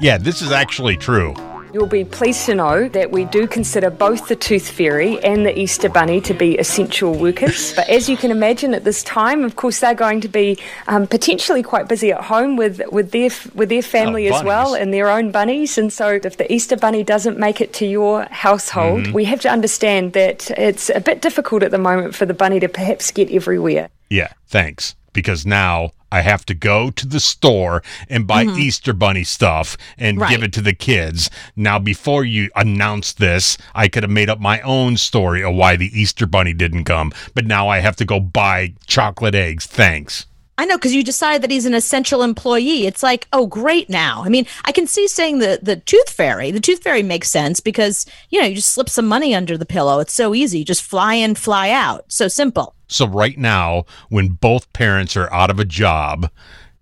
Yeah, 0.00 0.18
this 0.18 0.42
is 0.42 0.52
actually 0.52 0.96
true. 0.96 1.34
You'll 1.72 1.86
be 1.86 2.04
pleased 2.04 2.46
to 2.46 2.54
know 2.54 2.88
that 2.90 3.10
we 3.10 3.24
do 3.26 3.46
consider 3.46 3.90
both 3.90 4.28
the 4.28 4.36
Tooth 4.36 4.70
Fairy 4.70 5.22
and 5.22 5.44
the 5.44 5.58
Easter 5.58 5.90
Bunny 5.90 6.22
to 6.22 6.32
be 6.32 6.56
essential 6.58 7.12
workers. 7.14 7.74
but 7.76 7.86
as 7.88 8.08
you 8.08 8.16
can 8.16 8.30
imagine, 8.30 8.72
at 8.72 8.84
this 8.84 9.02
time, 9.02 9.44
of 9.44 9.56
course, 9.56 9.80
they're 9.80 9.94
going 9.94 10.22
to 10.22 10.28
be 10.28 10.58
um, 10.86 11.06
potentially 11.06 11.62
quite 11.62 11.86
busy 11.88 12.12
at 12.12 12.22
home 12.22 12.56
with, 12.56 12.80
with 12.92 13.10
their 13.10 13.28
with 13.54 13.68
their 13.68 13.82
family 13.82 14.30
Oh, 14.30 14.36
as 14.36 14.44
well 14.44 14.74
and 14.74 14.92
their 14.94 15.10
own 15.10 15.32
bunnies. 15.32 15.76
And 15.76 15.92
so, 15.92 16.18
if 16.22 16.36
the 16.38 16.50
Easter 16.50 16.76
Bunny 16.76 17.02
doesn't 17.02 17.38
make 17.38 17.60
it 17.60 17.72
to 17.74 17.86
your 17.86 18.24
household, 18.30 19.02
Mm-hmm. 19.02 19.12
we 19.12 19.24
have 19.24 19.40
to 19.40 19.50
understand 19.50 20.12
that 20.14 20.50
it's 20.52 20.88
a 20.90 21.00
bit 21.00 21.20
difficult 21.20 21.62
at 21.62 21.72
the 21.72 21.78
moment 21.78 22.14
for 22.14 22.24
the 22.24 22.34
bunny 22.34 22.60
to 22.60 22.68
perhaps 22.68 23.10
get 23.10 23.30
everywhere. 23.30 23.88
Yeah, 24.08 24.32
thanks. 24.46 24.94
Because 25.16 25.44
now 25.44 25.90
I 26.12 26.20
have 26.20 26.46
to 26.46 26.54
go 26.54 26.90
to 26.90 27.06
the 27.06 27.18
store 27.18 27.82
and 28.08 28.26
buy 28.26 28.44
mm-hmm. 28.44 28.58
Easter 28.60 28.92
Bunny 28.92 29.24
stuff 29.24 29.76
and 29.98 30.20
Right. 30.20 30.30
give 30.30 30.42
it 30.42 30.52
to 30.52 30.60
the 30.60 30.74
kids. 30.74 31.30
Now, 31.56 31.78
before 31.78 32.24
you 32.24 32.50
announced 32.54 33.18
this, 33.18 33.58
I 33.74 33.88
could 33.88 34.02
have 34.04 34.12
made 34.12 34.30
up 34.30 34.38
my 34.38 34.60
own 34.60 34.96
story 34.98 35.42
of 35.42 35.54
why 35.54 35.76
the 35.76 35.90
Easter 35.98 36.26
Bunny 36.26 36.52
didn't 36.52 36.84
come. 36.84 37.12
But 37.34 37.46
now 37.46 37.68
I 37.68 37.80
have 37.80 37.96
to 37.96 38.04
go 38.04 38.20
buy 38.20 38.74
chocolate 38.86 39.34
eggs. 39.34 39.66
Thanks. 39.66 40.26
I 40.58 40.64
know 40.64 40.76
because 40.76 40.94
you 40.94 41.04
decided 41.04 41.42
that 41.42 41.50
he's 41.50 41.66
an 41.66 41.74
essential 41.74 42.22
employee. 42.22 42.86
It's 42.86 43.02
like, 43.02 43.28
oh, 43.32 43.46
great 43.46 43.90
now. 43.90 44.22
I 44.24 44.30
mean, 44.30 44.46
I 44.64 44.72
can 44.72 44.86
see 44.86 45.06
saying 45.06 45.38
the 45.38 45.58
the 45.62 45.76
tooth 45.76 46.08
fairy. 46.08 46.50
The 46.50 46.60
tooth 46.60 46.82
fairy 46.82 47.02
makes 47.02 47.30
sense 47.30 47.60
because 47.60 48.06
you 48.30 48.40
know 48.40 48.46
you 48.46 48.56
just 48.56 48.72
slip 48.72 48.88
some 48.88 49.06
money 49.06 49.34
under 49.34 49.58
the 49.58 49.66
pillow. 49.66 50.00
It's 50.00 50.14
so 50.14 50.34
easy. 50.34 50.60
You 50.60 50.64
just 50.64 50.82
fly 50.82 51.14
in, 51.14 51.34
fly 51.34 51.70
out. 51.70 52.10
So 52.10 52.28
simple. 52.28 52.74
So, 52.88 53.06
right 53.06 53.36
now, 53.36 53.84
when 54.08 54.28
both 54.28 54.72
parents 54.72 55.16
are 55.16 55.32
out 55.32 55.50
of 55.50 55.58
a 55.58 55.64
job, 55.64 56.30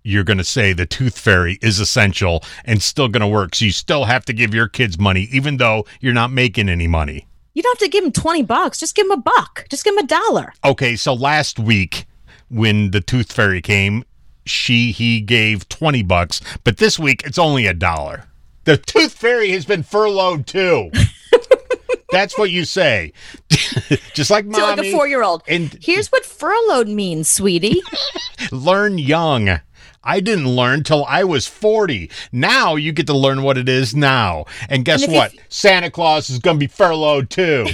you're 0.03 0.23
going 0.23 0.37
to 0.37 0.43
say 0.43 0.71
the 0.71 0.85
tooth 0.85 1.17
fairy 1.17 1.57
is 1.63 1.79
essential 1.79 2.43
and 2.63 2.81
still 2.81 3.07
going 3.07 3.21
to 3.21 3.27
work. 3.27 3.55
So, 3.55 3.65
you 3.65 3.71
still 3.71 4.05
have 4.05 4.23
to 4.25 4.33
give 4.33 4.53
your 4.53 4.67
kids 4.67 4.99
money, 4.99 5.27
even 5.31 5.57
though 5.57 5.85
you're 5.99 6.13
not 6.13 6.31
making 6.31 6.69
any 6.69 6.87
money. 6.87 7.27
You 7.55 7.63
don't 7.63 7.79
have 7.79 7.85
to 7.85 7.89
give 7.89 8.03
him 8.03 8.11
twenty 8.11 8.43
bucks. 8.43 8.79
Just 8.79 8.95
give 8.95 9.07
him 9.07 9.11
a 9.11 9.17
buck. 9.17 9.65
Just 9.69 9.83
give 9.83 9.95
him 9.95 10.03
a 10.03 10.07
dollar. 10.07 10.53
Okay, 10.63 10.95
so 10.95 11.13
last 11.13 11.57
week 11.57 12.05
when 12.49 12.91
the 12.91 13.01
tooth 13.01 13.31
fairy 13.31 13.61
came, 13.61 14.03
she 14.45 14.91
he 14.91 15.21
gave 15.21 15.67
20 15.69 16.03
bucks, 16.03 16.41
but 16.63 16.77
this 16.77 16.99
week 16.99 17.23
it's 17.25 17.39
only 17.39 17.65
a 17.65 17.73
dollar. 17.73 18.25
The 18.65 18.77
tooth 18.77 19.13
fairy 19.13 19.51
has 19.51 19.65
been 19.65 19.83
furloughed 19.83 20.47
too. 20.47 20.91
That's 22.11 22.37
what 22.37 22.49
you 22.49 22.65
say. 22.65 23.13
Just 24.13 24.31
like 24.31 24.45
Feel 24.51 24.65
like 24.65 24.79
a 24.79 24.91
four 24.91 25.07
year 25.07 25.23
old. 25.23 25.43
And 25.47 25.77
Here's 25.81 26.11
what 26.11 26.25
furloughed 26.25 26.87
means, 26.87 27.27
sweetie. 27.27 27.81
learn 28.51 28.97
young. 28.97 29.59
I 30.03 30.19
didn't 30.19 30.47
learn 30.47 30.83
till 30.83 31.03
I 31.05 31.23
was 31.23 31.47
40. 31.47 32.11
Now 32.31 32.75
you 32.75 32.91
get 32.91 33.07
to 33.07 33.17
learn 33.17 33.41
what 33.41 33.57
it 33.57 33.67
is 33.67 33.95
now. 33.95 34.45
And 34.69 34.85
guess 34.85 35.01
And 35.01 35.09
if 35.09 35.13
you 35.13 35.17
what? 35.17 35.33
Santa 35.49 35.89
Claus 35.89 36.29
is 36.29 36.37
going 36.39 36.57
to 36.57 36.59
be 36.59 36.67
furloughed 36.67 37.29
too. 37.31 37.65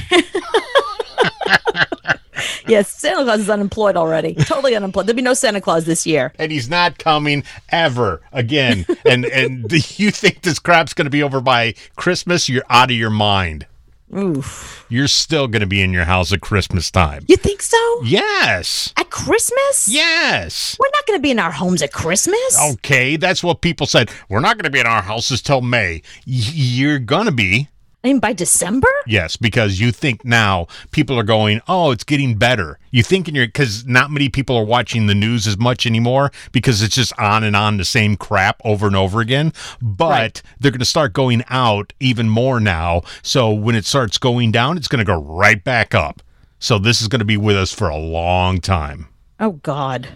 Yes, 2.67 2.89
Santa 2.89 3.23
Claus 3.23 3.39
is 3.41 3.49
unemployed 3.49 3.95
already. 3.95 4.35
Totally 4.35 4.75
unemployed. 4.75 5.07
There'll 5.07 5.15
be 5.15 5.21
no 5.21 5.33
Santa 5.33 5.61
Claus 5.61 5.85
this 5.85 6.05
year. 6.05 6.33
and 6.39 6.51
he's 6.51 6.69
not 6.69 6.97
coming 6.97 7.43
ever 7.69 8.21
again. 8.31 8.85
and 9.05 9.25
and 9.25 9.71
you 9.99 10.11
think 10.11 10.41
this 10.41 10.59
crap's 10.59 10.93
going 10.93 11.05
to 11.05 11.11
be 11.11 11.23
over 11.23 11.41
by 11.41 11.73
Christmas? 11.95 12.47
You're 12.49 12.63
out 12.69 12.91
of 12.91 12.97
your 12.97 13.09
mind. 13.09 13.65
Oof. 14.13 14.85
You're 14.89 15.07
still 15.07 15.47
going 15.47 15.61
to 15.61 15.67
be 15.67 15.81
in 15.81 15.93
your 15.93 16.03
house 16.03 16.33
at 16.33 16.41
Christmas 16.41 16.91
time. 16.91 17.23
You 17.29 17.37
think 17.37 17.61
so? 17.61 18.01
Yes. 18.03 18.91
At 18.97 19.09
Christmas? 19.09 19.87
Yes. 19.87 20.75
We're 20.77 20.89
not 20.93 21.05
going 21.07 21.17
to 21.17 21.21
be 21.23 21.31
in 21.31 21.39
our 21.39 21.51
homes 21.51 21.81
at 21.81 21.93
Christmas. 21.93 22.59
Okay, 22.73 23.15
that's 23.15 23.41
what 23.41 23.61
people 23.61 23.87
said. 23.87 24.11
We're 24.27 24.41
not 24.41 24.57
going 24.57 24.65
to 24.65 24.69
be 24.69 24.81
in 24.81 24.85
our 24.85 25.01
houses 25.01 25.41
till 25.41 25.61
May. 25.61 26.01
Y- 26.27 26.33
you're 26.51 26.99
going 26.99 27.27
to 27.27 27.31
be. 27.31 27.69
I 28.03 28.07
mean, 28.07 28.19
by 28.19 28.33
December? 28.33 28.87
Yes, 29.05 29.37
because 29.37 29.79
you 29.79 29.91
think 29.91 30.25
now 30.25 30.65
people 30.89 31.19
are 31.19 31.23
going, 31.23 31.61
oh, 31.67 31.91
it's 31.91 32.03
getting 32.03 32.35
better. 32.35 32.79
You 32.89 33.03
think 33.03 33.27
in 33.27 33.35
your 33.35 33.45
because 33.45 33.85
not 33.85 34.09
many 34.09 34.27
people 34.27 34.55
are 34.57 34.65
watching 34.65 35.05
the 35.05 35.13
news 35.13 35.45
as 35.45 35.57
much 35.57 35.85
anymore 35.85 36.31
because 36.51 36.81
it's 36.81 36.95
just 36.95 37.13
on 37.19 37.43
and 37.43 37.55
on 37.55 37.77
the 37.77 37.85
same 37.85 38.15
crap 38.17 38.59
over 38.65 38.87
and 38.87 38.95
over 38.95 39.21
again. 39.21 39.53
But 39.81 40.09
Right. 40.09 40.41
they're 40.59 40.71
going 40.71 40.79
to 40.79 40.85
start 40.85 41.13
going 41.13 41.43
out 41.49 41.93
even 41.99 42.27
more 42.27 42.59
now. 42.59 43.03
So 43.21 43.51
when 43.53 43.75
it 43.75 43.85
starts 43.85 44.17
going 44.17 44.51
down, 44.51 44.77
it's 44.77 44.87
going 44.87 44.99
to 44.99 45.05
go 45.05 45.21
right 45.21 45.63
back 45.63 45.93
up. 45.93 46.23
So 46.57 46.79
this 46.79 47.01
is 47.01 47.07
going 47.07 47.19
to 47.19 47.25
be 47.25 47.37
with 47.37 47.55
us 47.55 47.71
for 47.71 47.87
a 47.87 47.97
long 47.97 48.59
time. 48.61 49.07
Oh, 49.39 49.51
God. 49.53 50.09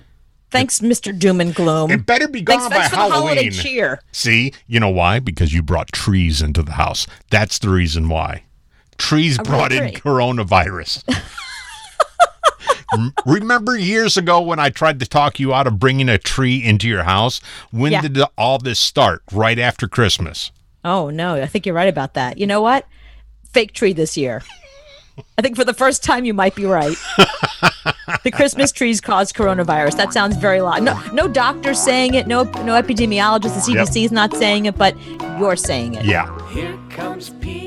Thanks, 0.52 0.80
Mr. 0.80 1.18
Doom 1.18 1.42
and 1.42 1.54
Gloom. 1.54 1.92
It 1.92 2.06
better 2.06 2.28
be 2.28 2.42
gone 2.42 2.60
thanks, 2.60 2.70
by 2.70 2.76
thanks 2.82 2.90
for 2.90 2.96
the 2.96 3.02
holiday 3.14 3.44
Halloween. 3.46 3.52
cheer. 3.52 4.00
See, 4.12 4.54
you 4.68 4.80
know 4.80 4.90
why? 4.90 5.20
Because 5.20 5.54
you 5.54 5.62
brought 5.62 5.92
trees 5.92 6.42
into 6.42 6.64
the 6.64 6.74
house. 6.74 7.08
That's 7.30 7.60
the 7.60 7.70
reason 7.70 8.10
why. 8.10 8.44
Trees 8.98 9.38
oh, 9.40 9.44
brought 9.44 9.74
in 9.74 9.92
tree. 9.92 10.00
coronavirus. 10.00 11.04
Remember 13.26 13.78
years 13.78 14.16
ago 14.16 14.42
when 14.42 14.60
I 14.60 14.70
tried 14.70 15.00
to 15.02 15.06
talk 15.06 15.40
you 15.40 15.54
out 15.54 15.68
of 15.68 15.80
bringing 15.80 16.08
a 16.08 16.18
tree 16.18 16.64
into 16.64 16.88
your 16.88 17.04
house? 17.04 17.42
When 17.72 17.92
Yeah. 17.92 18.02
did 18.02 18.18
all 18.38 18.58
this 18.58 18.80
start? 18.80 19.22
Right 19.34 19.60
after 19.60 19.88
Christmas. 19.88 20.52
Oh, 20.86 21.10
no. 21.10 21.42
I 21.42 21.48
think 21.48 21.66
you're 21.66 21.76
right 21.76 21.90
about 21.90 22.14
that. 22.14 22.38
You 22.38 22.48
know 22.48 22.62
what? 22.62 22.88
Fake 23.52 23.74
tree 23.74 23.92
this 23.92 24.16
year. 24.16 24.44
I 25.38 25.42
think 25.42 25.56
for 25.56 25.66
the 25.66 25.74
first 25.74 26.04
time, 26.04 26.26
you 26.26 26.34
might 26.34 26.56
be 26.56 26.66
right. 26.66 26.96
the 28.26 28.32
Christmas 28.32 28.72
trees 28.72 29.00
caused 29.00 29.36
coronavirus. 29.36 29.98
That 29.98 30.12
sounds 30.12 30.36
very 30.36 30.60
loud. 30.60 30.82
No, 30.82 31.00
no 31.14 31.28
doctor's 31.28 31.80
saying 31.80 32.16
it. 32.16 32.26
No, 32.26 32.44
no 32.44 32.74
epidemiologist. 32.74 33.54
The 33.54 33.74
CDC 33.74 34.06
is 34.06 34.12
not 34.12 34.34
saying 34.34 34.66
it, 34.66 34.76
but 34.76 34.98
you're 35.40 35.56
saying 35.56 35.94
it. 35.94 36.06
Yeah. 36.06 36.28
Here 36.50 36.78
comes 36.90 37.30
Peter 37.30 37.65